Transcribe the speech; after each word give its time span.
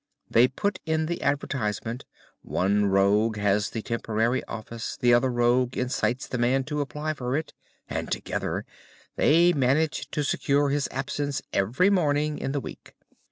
They 0.31 0.47
put 0.47 0.79
in 0.83 1.05
the 1.05 1.21
advertisement, 1.21 2.05
one 2.41 2.87
rogue 2.87 3.37
has 3.37 3.69
the 3.69 3.83
temporary 3.83 4.43
office, 4.45 4.97
the 4.99 5.13
other 5.13 5.29
rogue 5.29 5.77
incites 5.77 6.25
the 6.25 6.39
man 6.39 6.63
to 6.63 6.81
apply 6.81 7.13
for 7.13 7.37
it, 7.37 7.53
and 7.87 8.11
together 8.11 8.65
they 9.15 9.53
manage 9.53 10.09
to 10.09 10.23
secure 10.23 10.69
his 10.69 10.87
absence 10.89 11.43
every 11.53 11.91
morning 11.91 12.39
in 12.39 12.51
the 12.51 12.59
week. 12.59 12.95